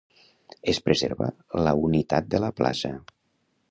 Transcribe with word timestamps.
Es 0.73 0.79
preserva 0.87 1.29
la 1.69 1.77
unitat 1.91 2.35
de 2.35 2.43
la 2.49 2.53
plaça. 2.63 2.97